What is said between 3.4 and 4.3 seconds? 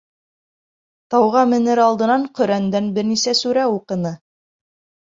сүрә уҡыны.